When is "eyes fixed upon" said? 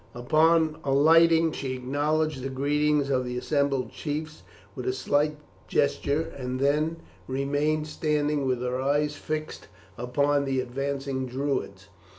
8.81-10.45